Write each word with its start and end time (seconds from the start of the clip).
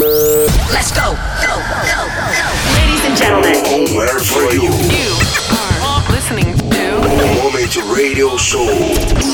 Let's 0.00 0.92
go. 0.92 1.12
Go, 1.12 1.60
go, 1.60 1.76
go. 1.84 2.40
Ladies 2.72 3.04
and 3.04 3.16
gentlemen. 3.18 3.52
Homeware 3.66 4.18
for 4.18 4.50
you. 4.54 4.72
You 4.88 5.12
are 5.52 6.10
listening 6.10 6.56
to 6.56 7.36
Moment 7.36 7.76
Radio 7.94 8.38
Show. 8.38 8.64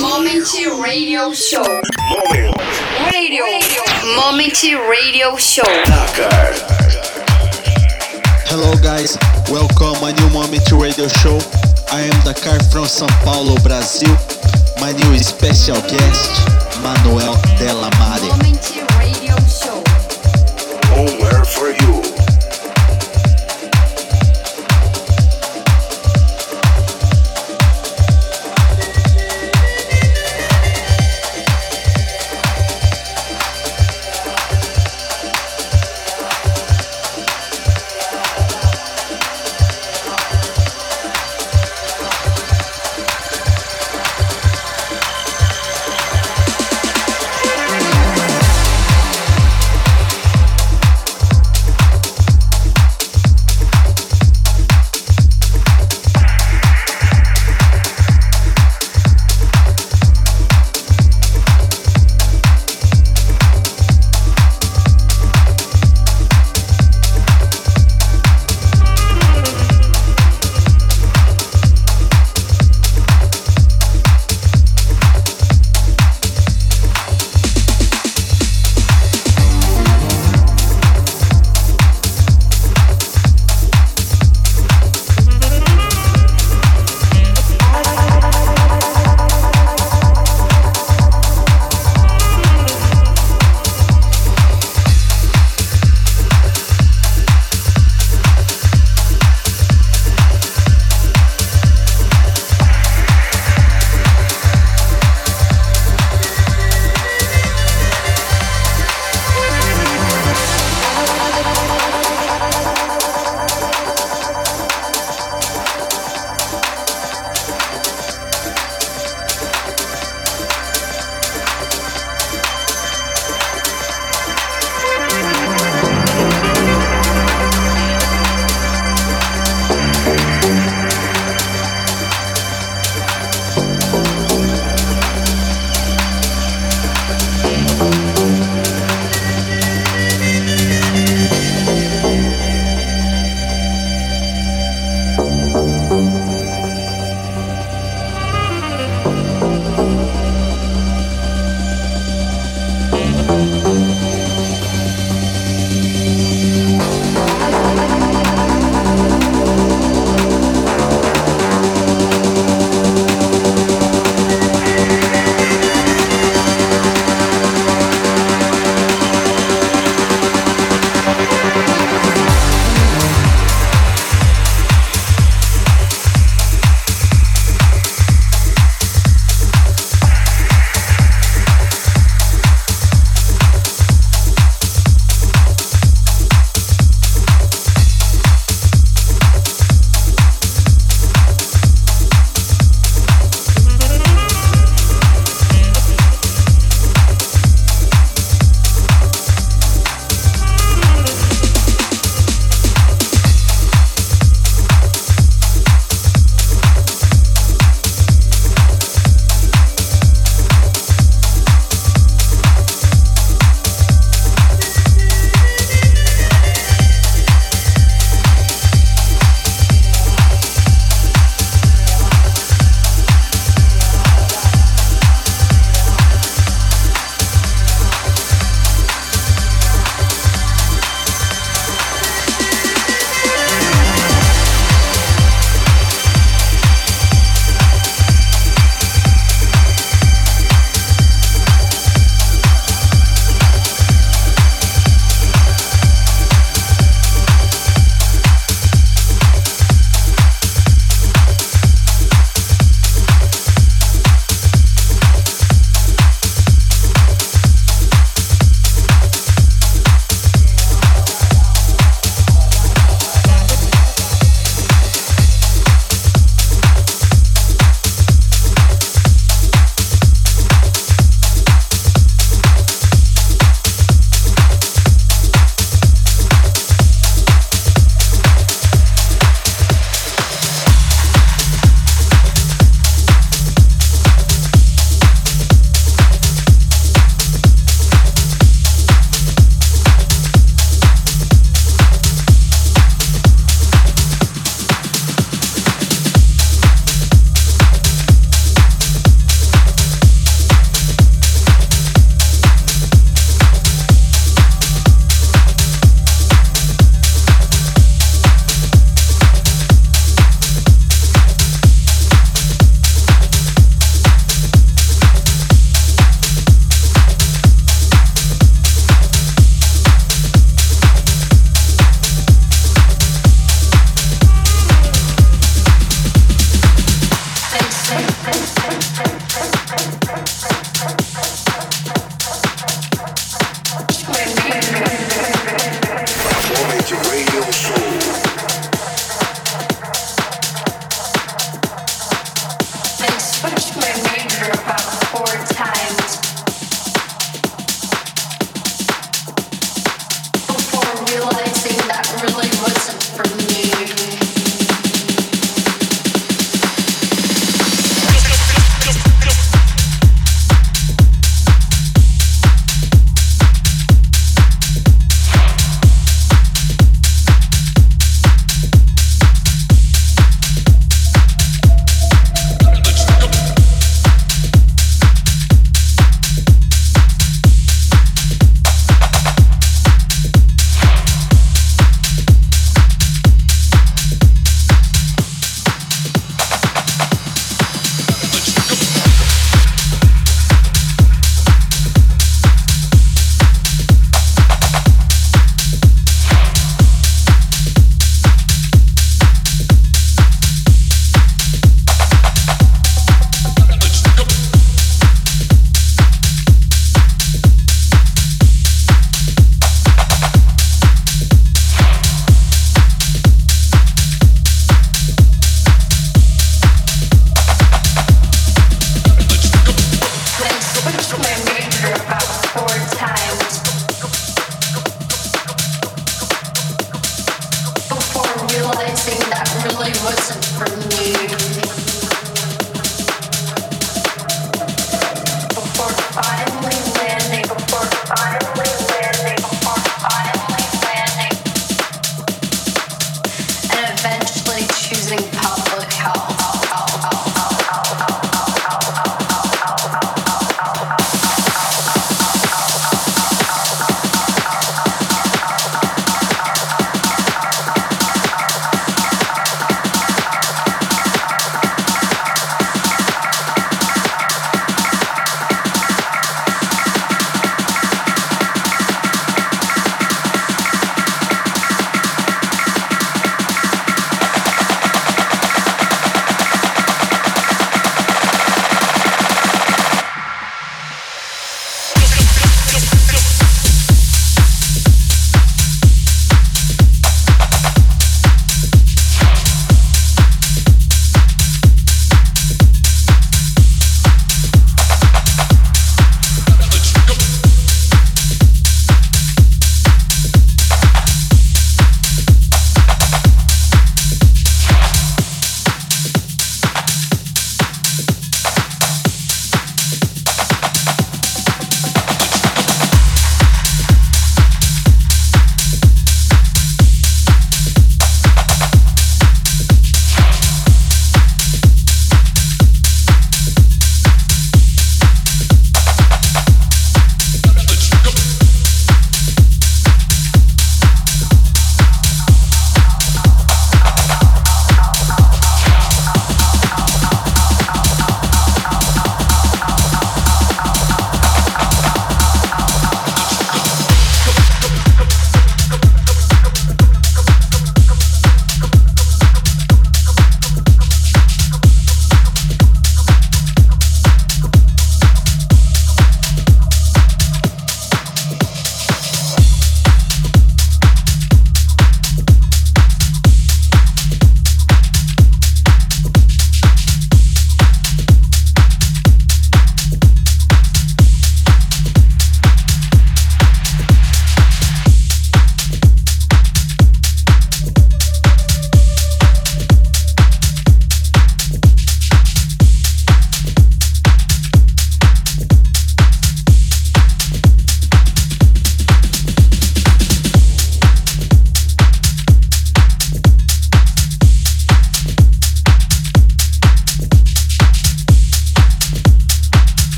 Moment 0.00 0.48
Radio 0.82 1.34
Show. 1.34 1.60
Moment. 1.60 2.56
Radio. 3.12 3.44
Moment 4.16 4.62
Radio 4.88 5.36
Show. 5.36 5.64
Dakar. 5.84 6.54
Hello 8.48 8.72
guys, 8.82 9.18
welcome 9.50 10.00
my 10.00 10.12
new 10.12 10.30
Moment 10.30 10.64
Radio 10.72 11.08
Show. 11.08 11.40
I 11.92 12.08
am 12.08 12.24
Dakar 12.24 12.58
from 12.72 12.86
São 12.86 13.08
Paulo, 13.22 13.56
Brazil. 13.62 14.16
My 14.80 14.92
new 14.92 15.18
special 15.18 15.76
guest, 15.82 16.48
Manuel 16.80 17.34
Delamare. 17.60 18.53
For 21.64 21.70
you. 21.72 22.13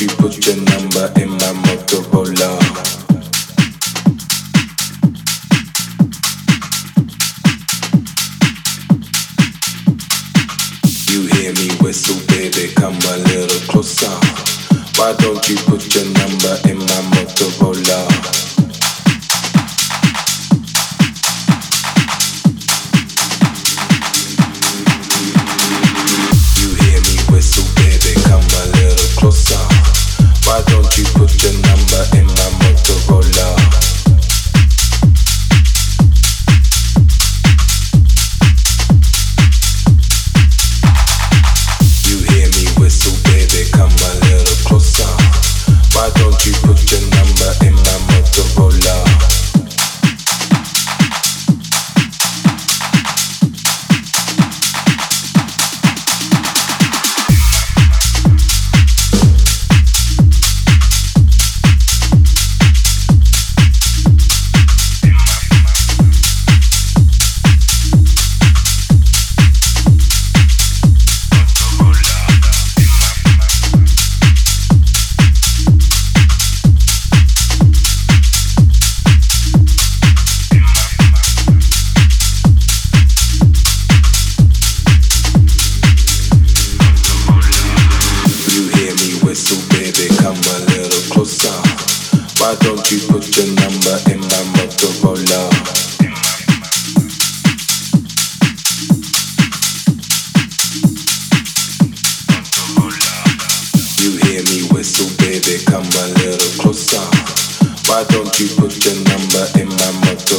you 0.00 0.08
put 0.08 0.32
them 0.32 0.59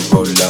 volver. 0.09 0.40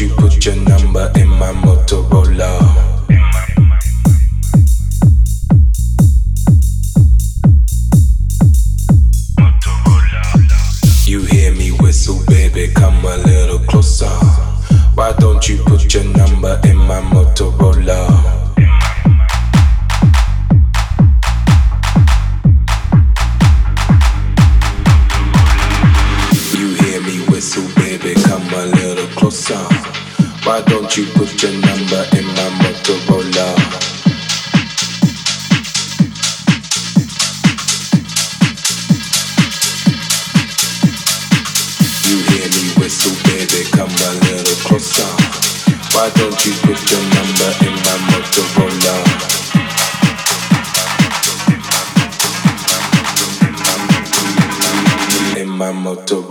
you 0.00 0.08
put 0.14 0.44
your 0.44 0.56
number 0.56 1.12
in 1.16 1.28
my 1.28 1.52
Motorola? 1.52 2.71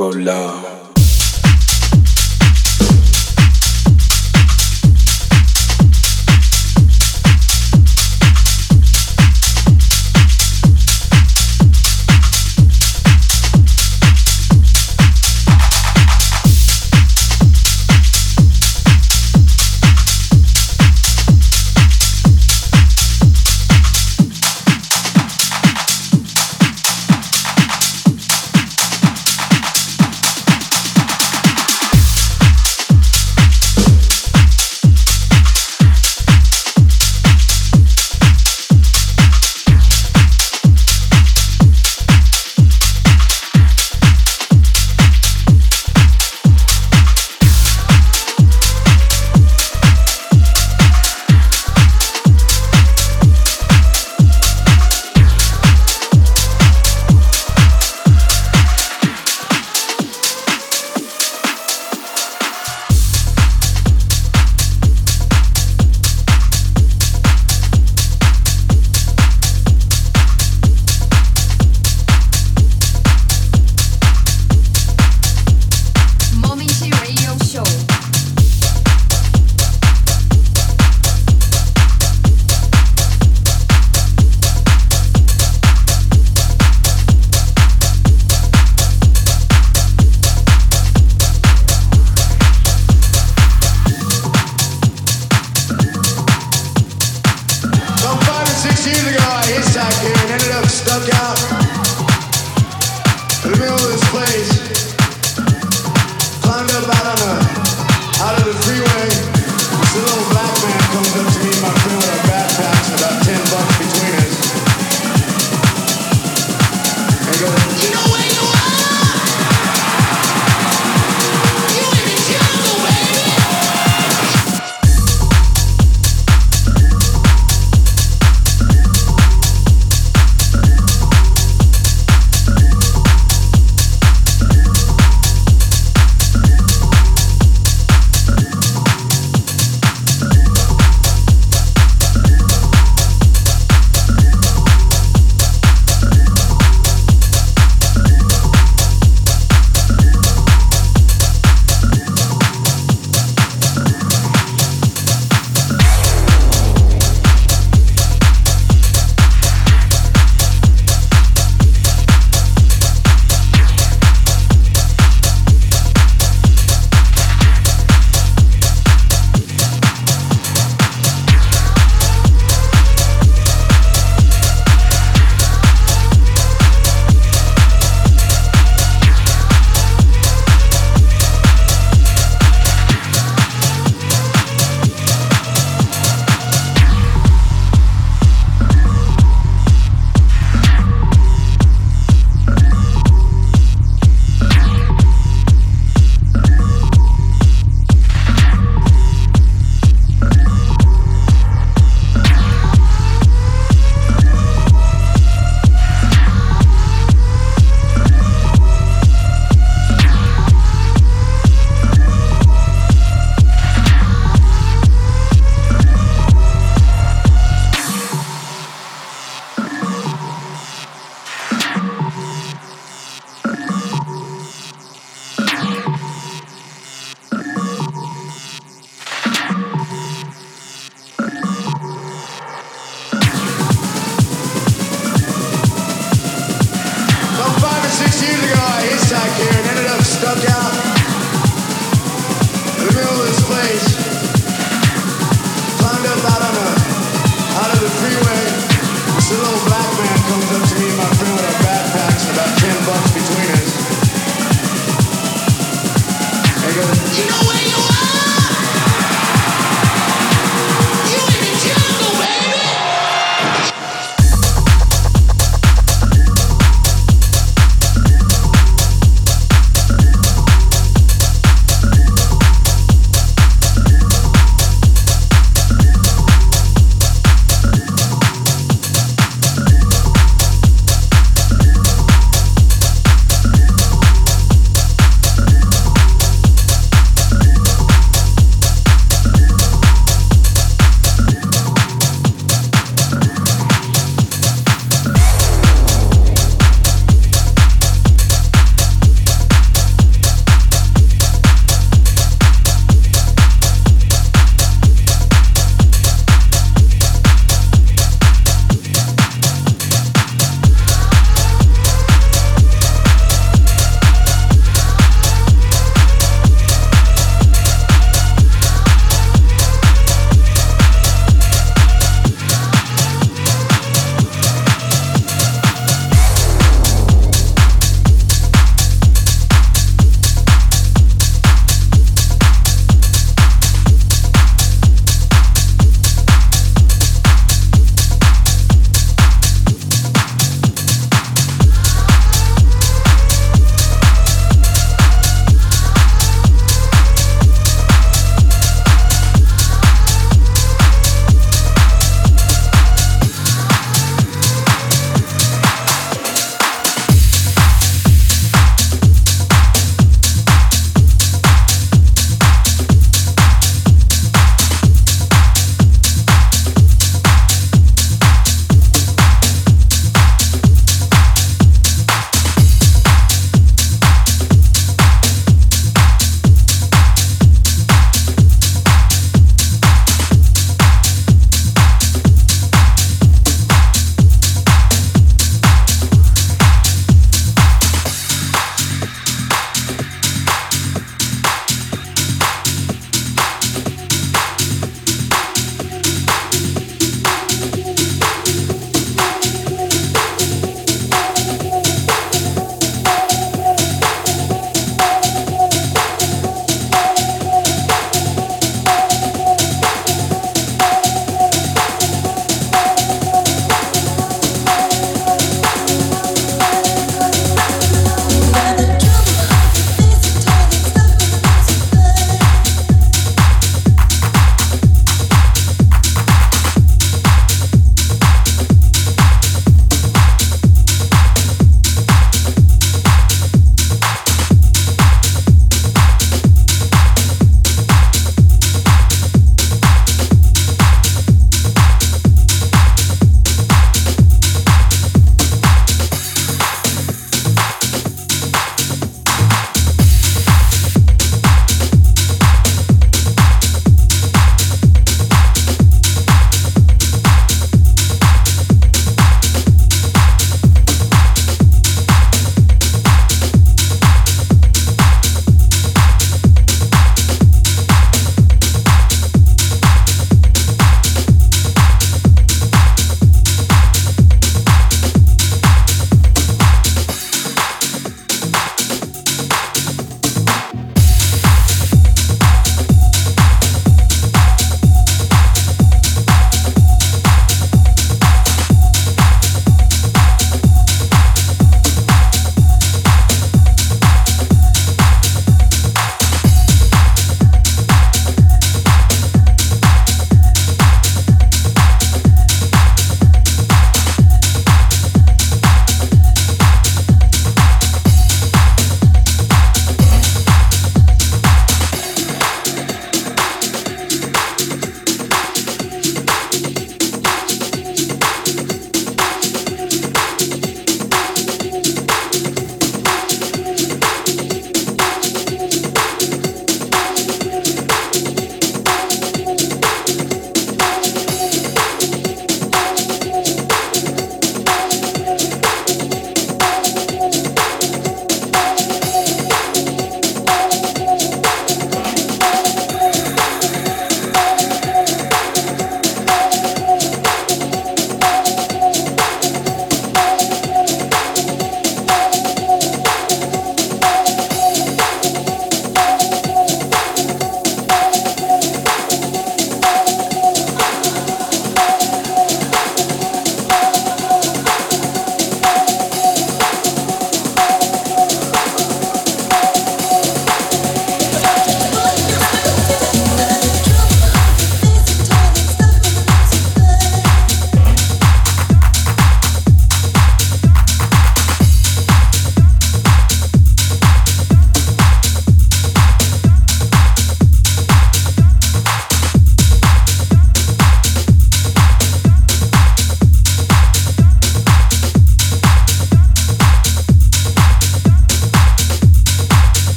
about 0.00 0.14
love. 0.14 0.89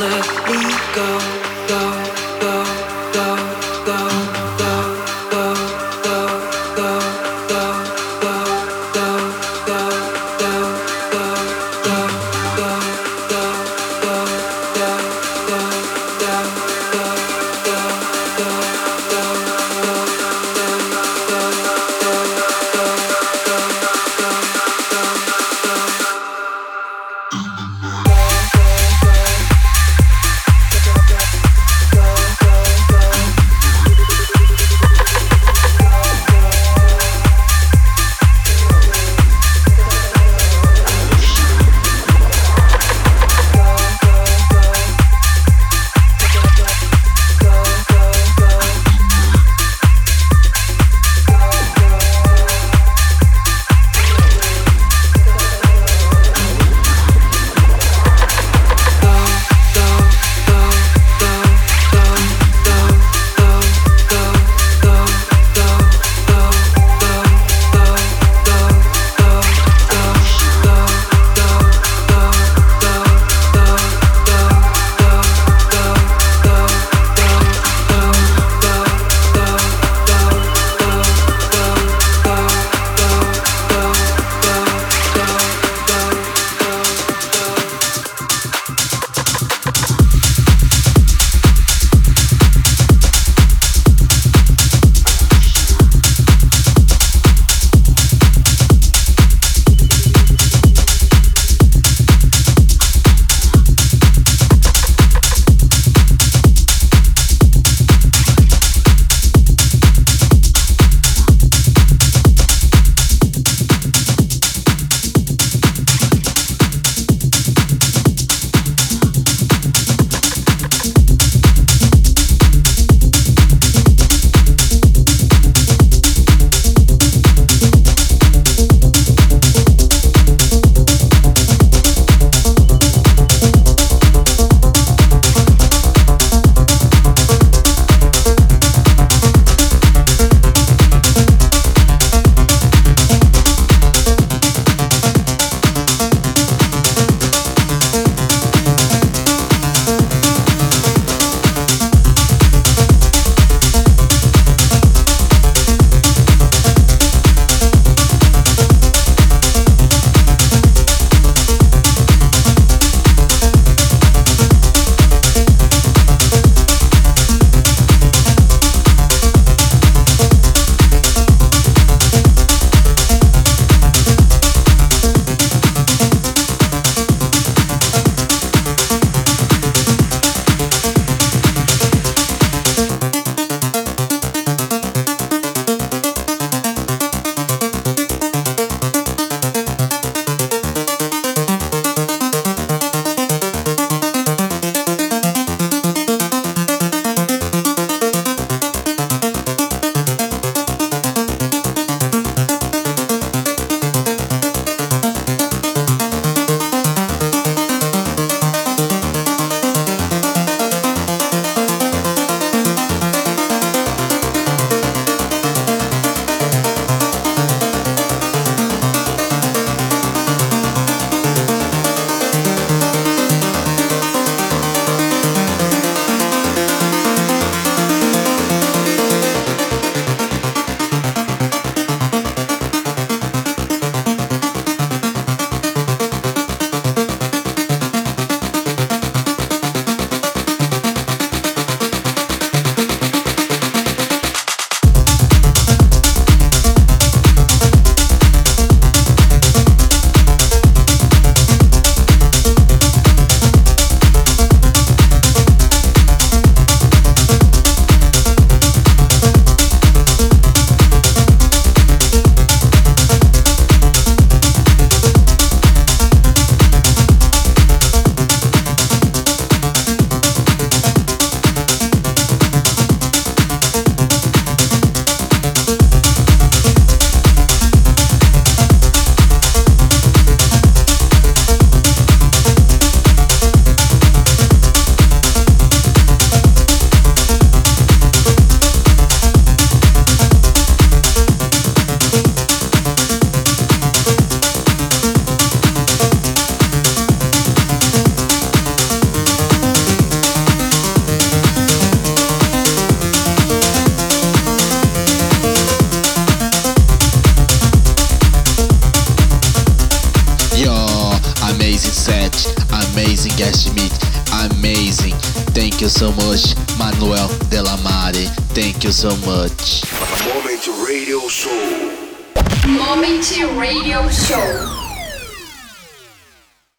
look. 0.00 0.39